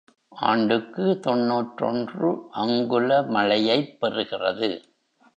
[0.29, 2.29] ஆண்டுக்கு தொன்னூற்றொன்று
[2.51, 4.69] அங்குல மழையைப் பெறுகிறது.